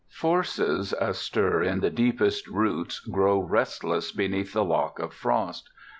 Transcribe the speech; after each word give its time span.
Forces 0.09 0.93
astir 0.93 1.61
in 1.61 1.79
the 1.81 1.91
deepest 1.91 2.47
roots 2.47 2.99
grow 2.99 3.37
restless 3.37 4.11
beneath 4.11 4.51
the 4.51 4.65
lock 4.65 4.97
of 4.97 5.13
frost. 5.13 5.69